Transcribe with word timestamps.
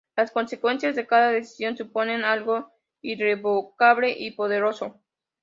Las 0.15 0.31
consecuencias 0.31 0.95
de 0.95 1.05
cada 1.05 1.29
decisión 1.31 1.77
suponen 1.77 2.23
algo 2.25 2.71
irrevocable 3.03 4.15
y 4.17 4.31
poderoso. 4.31 4.99